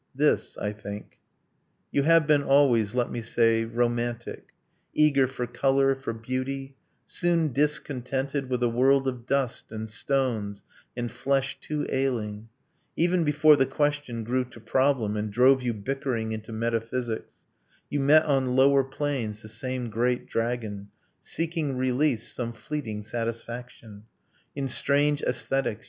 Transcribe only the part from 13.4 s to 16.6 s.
the question grew to problem And drove you bickering into